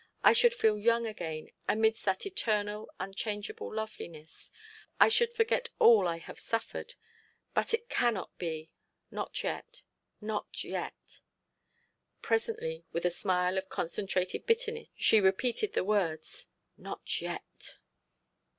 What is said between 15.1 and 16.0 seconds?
repeated the